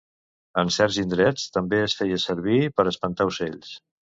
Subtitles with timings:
[0.61, 3.79] En certs indrets, també es feia servir per espantar ocells.